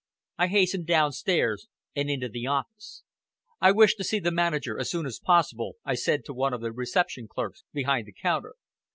I 0.39 0.47
hastened 0.47 0.87
downstairs 0.87 1.67
and 1.95 2.09
into 2.09 2.27
the 2.27 2.47
office. 2.47 3.03
"I 3.59 3.71
wish 3.71 3.93
to 3.97 4.03
see 4.03 4.19
the 4.19 4.31
manager 4.31 4.79
as 4.79 4.89
soon 4.89 5.05
as 5.05 5.19
possible," 5.23 5.75
I 5.85 5.93
said 5.93 6.25
to 6.25 6.33
one 6.33 6.55
of 6.55 6.61
the 6.61 6.71
reception 6.71 7.27
clerks 7.27 7.65
behind 7.71 8.07
the 8.07 8.13
counter. 8.13 8.55